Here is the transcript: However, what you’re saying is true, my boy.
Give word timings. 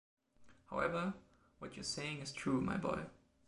However, 0.71 1.13
what 1.59 1.75
you’re 1.75 1.83
saying 1.83 2.21
is 2.21 2.31
true, 2.33 2.59
my 2.59 2.75
boy. 2.75 3.05